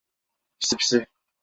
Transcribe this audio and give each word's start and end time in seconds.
Pisi 0.59 0.75
pisi. 0.79 1.01